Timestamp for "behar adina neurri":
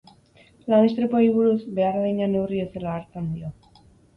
1.81-2.65